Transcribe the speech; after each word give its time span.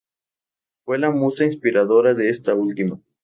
Fue 0.83 0.97
la 0.97 1.11
musa 1.11 1.45
inspiradora 1.45 2.15
de 2.15 2.29
esta 2.29 2.55
última. 2.55 2.99